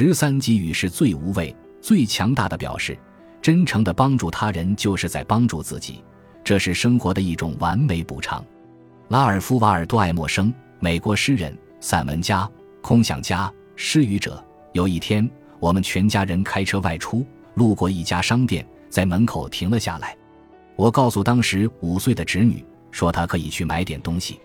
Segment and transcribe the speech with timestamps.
[0.00, 1.52] 十三给予是最无畏、
[1.82, 2.96] 最强大的表示。
[3.42, 6.04] 真诚的帮助他人，就是在帮助自己，
[6.44, 8.44] 这是生活的一种完美补偿。
[9.08, 12.48] 拉尔夫·瓦尔多·爱默生，美国诗人、散文家、
[12.80, 14.40] 空想家、诗语者。
[14.72, 20.16] 有一天，我们全家人开车外出，路过一家商店，在门口停了下来。
[20.76, 24.38] 我告诉当时五岁的侄女，说她可以去买点东西。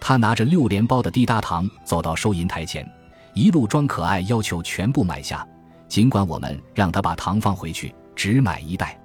[0.00, 2.84] 她拿着六连包的滴答糖走到收银台前，
[3.34, 5.46] 一路装可爱，要求全部买下，
[5.88, 7.94] 尽管我们让他把糖放回去。
[8.16, 8.98] 只买一袋，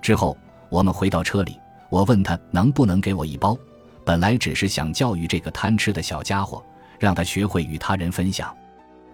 [0.00, 1.58] 之后我们回到车里，
[1.90, 3.58] 我问他能不能给我一包。
[4.04, 6.64] 本来只是想教育这个贪吃的小家伙，
[6.98, 8.56] 让他学会与他人分享。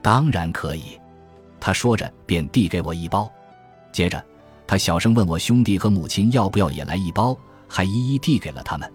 [0.03, 1.01] 当然可以，
[1.59, 3.31] 他说着便递给我一包。
[3.91, 4.23] 接着，
[4.67, 7.35] 他小声问我兄弟和母亲要不要也来一包，
[7.67, 8.93] 还一一递给了他们。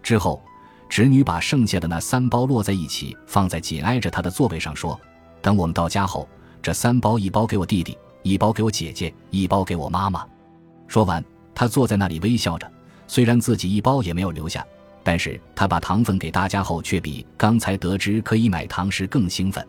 [0.00, 0.40] 之后，
[0.88, 4.98] 侄女把剩下的那三包摞在一起，放在紧挨着她的座位上，说
[5.42, 6.28] ：“等我们到家后，
[6.62, 10.26] 这三包一包给我弟弟。”一包给我姐姐，一包给我妈妈。
[10.86, 12.70] 说完，她坐在那里微笑着。
[13.06, 14.66] 虽然自己一包也没有留下，
[15.04, 19.66] 但是她把糖分给大家后，却比刚才得知可以买糖时更兴奋。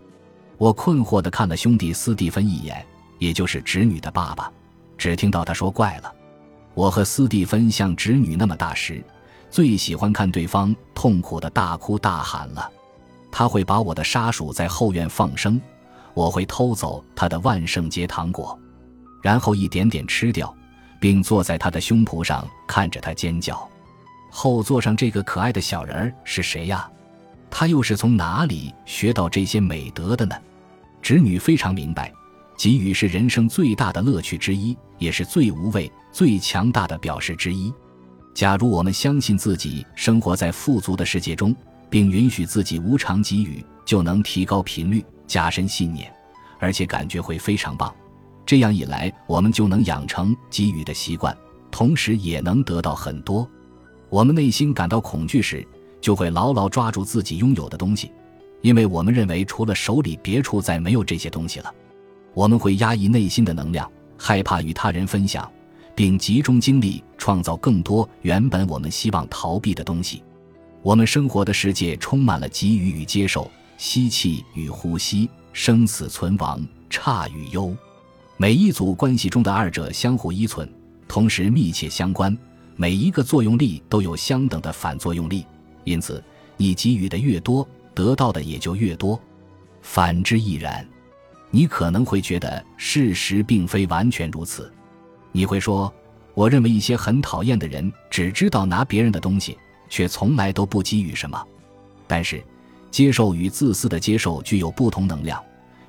[0.58, 2.84] 我困惑地看了兄弟斯蒂芬一眼，
[3.20, 4.52] 也就是侄女的爸爸，
[4.98, 6.12] 只听到他说：“怪了。”
[6.74, 9.02] 我和斯蒂芬像侄女那么大时，
[9.50, 12.70] 最喜欢看对方痛苦的大哭大喊了。
[13.32, 15.60] 他会把我的沙鼠在后院放生。
[16.16, 18.60] 我会偷走他的万圣节糖果，
[19.22, 20.54] 然后一点点吃掉，
[21.00, 23.70] 并坐在他的胸脯上看着他尖叫。
[24.30, 26.90] 后座上这个可爱的小人儿是谁呀？
[27.50, 30.36] 他又是从哪里学到这些美德的呢？
[31.02, 32.12] 侄女非常明白，
[32.58, 37.74] 给予是人生最大的乐趣之一，也是最无畏、最强大的表示之一。
[38.40, 41.54] 假如我们相信自己生活在富足的世界中，
[41.90, 45.04] 并允许自己无偿给予，就能提高频率。
[45.28, 46.10] 加深信念，
[46.58, 47.94] 而且感觉会非常棒。
[48.46, 51.38] 这样一来，我们就能养成给予的习惯，
[51.70, 53.46] 同时也能得到很多。
[54.10, 55.68] 我们内心感到恐惧时，
[56.00, 58.10] 就会牢牢抓住自己拥有的东西，
[58.62, 61.70] 因为我们认为除了手里别处再没有这些东西了。
[62.34, 65.52] 我们会压抑内心的能量，害怕与他人分享，
[66.00, 70.24] 并集中精力创造更多原本我们希望逃避的东西。
[70.82, 73.52] 我们生活的世界充满了给予与接受。
[73.78, 77.76] 吸气与呼吸，生死存亡，差与优，
[78.38, 80.72] 每一组关系中的二者相互依存，
[81.06, 82.38] 同时密切相关。
[82.78, 85.46] 每一个作用力都有相等的反作用力，
[85.84, 86.24] 因此
[86.56, 89.20] 你给予的越多，得到的也就越多。
[89.82, 90.88] 反之亦然。
[91.52, 94.72] 你可能会觉得事实并非完全如此。
[95.32, 95.94] 你会说
[96.34, 99.58] ：“我认为一些很讨厌的人只知道拿别人的东西，
[99.90, 101.42] 却从来都不给予什么。”
[102.08, 102.44] 但是。
[102.92, 105.40] 接受与自私的接受具有不同能量，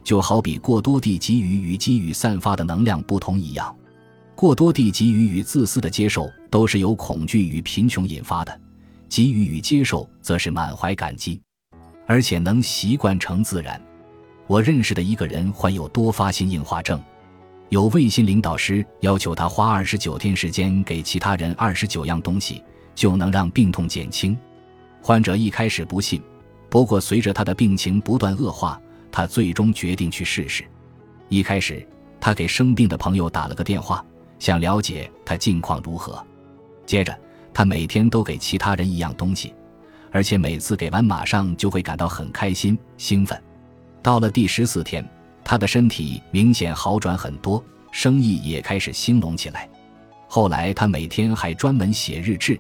[0.05, 3.75] 就好比过多地给予与给予散发的能量不同一样。
[4.35, 8.61] 过多地给予与自私的接受都是由恐惧与贫穷引发的，
[9.09, 11.41] 给予与接受则是满怀感激，
[12.07, 13.81] 而且能习惯成自然。
[14.47, 17.03] 我认识的一个人患有多发性硬化症，
[17.71, 22.63] 有卫星领导师要求他花二十九天时间给其他人二十九样东西，
[22.97, 24.37] 就能让病痛减轻。
[25.01, 26.21] 患者一开始不信。
[26.69, 28.81] 不过，随着他的病情不断恶化，
[29.13, 30.65] 他最终决定去试试。
[31.29, 31.87] 一开始，
[32.21, 34.05] 他给生病的朋友打了个电话，
[34.41, 36.21] 想了解他近况如何。
[36.85, 37.17] 接着，
[37.55, 39.55] 他每天都给其他人一样东西，
[40.11, 43.41] 而且每次给完马上就会感到很开心、兴奋。
[44.03, 45.09] 到了第十四天，
[45.51, 49.69] 他的身体明显好转很多，生意也开始兴隆起来。
[50.29, 52.57] 后来，他每天还专门写日志，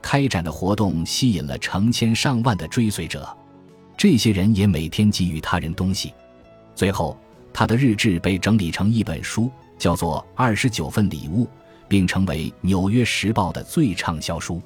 [0.00, 3.28] 开展的活动吸引了成千上万的追随者。
[3.94, 6.14] 这些人也每天给予他人东西，
[6.74, 7.14] 最后
[7.52, 11.44] 他的日志被整理成一本书，叫做《二十九份礼物》，
[11.88, 14.62] 并成为《纽约时报》的最畅销书。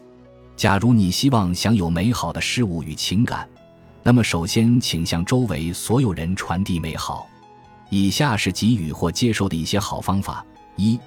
[0.55, 3.49] 假如你希望享有美好的事物与情感，
[4.05, 7.29] 那么首先请向周围所有人传递美好。
[7.95, 10.99] 以下是给予或接受的一些好方法：一，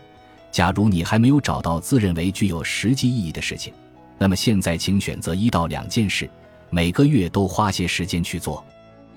[0.54, 3.74] 假如你还没有找到自认为具有实际意义的事情，
[4.18, 6.30] 那么现在请选择一到两件事。
[6.70, 8.64] 每个月都花些时间去做，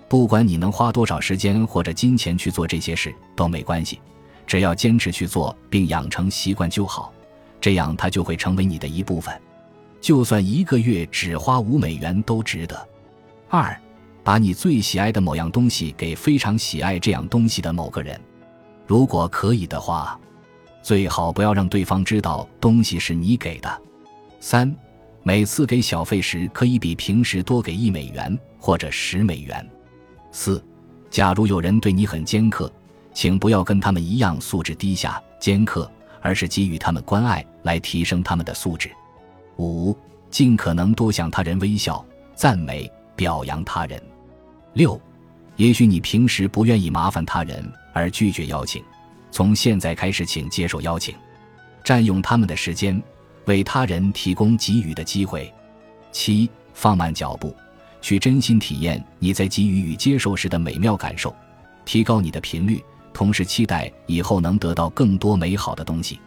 [0.09, 4.01] 不管你能花多少时间或者金钱去做这些事都没关系，
[4.49, 7.13] 只要坚持去做并养成习惯就好，
[7.61, 9.33] 这样它就会成为你的一部分。
[10.01, 12.89] 就算一个月只花五美元都值得。
[13.49, 13.81] 二，
[14.31, 18.17] 把你最喜爱的某样东西给非常喜爱这样东西的某个人，
[18.87, 20.17] 如果可以的话，
[20.85, 23.83] 最好不要让对方知道东西是你给的。
[24.39, 24.73] 三。
[25.25, 29.69] 每次给小费时，可以比平时多给一美元或者十美元。
[30.31, 30.65] 四，
[31.11, 32.73] 假如有人对你很尖刻，
[33.13, 35.91] 请不要跟他们一样素质低下、尖刻，
[36.21, 38.93] 而是给予他们关爱，来提升他们的素质。
[39.59, 39.93] 五、
[40.31, 42.05] 尽可能多向他人微笑、
[42.37, 44.01] 赞美、表扬他人。
[44.73, 45.01] 六、
[45.57, 48.83] 也许你平时不愿意麻烦他人而拒绝邀请，
[49.31, 51.15] 从现在开始，请接受邀请，
[51.83, 53.03] 占用他们的时间，
[53.47, 55.53] 为他人提供给予的机会。
[56.13, 57.55] 七、放慢脚步，
[58.01, 61.35] 去真心体验你在给予与接受时的美妙感受，
[61.85, 62.83] 提高你的频率，
[63.13, 66.19] 同时期待以后能得到更多美好的东西。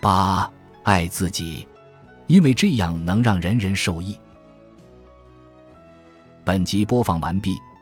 [0.00, 0.50] 八、
[0.84, 1.66] 爱自己。
[2.26, 4.16] 因为这样能让人人受益。
[6.44, 7.58] 本集播放完毕，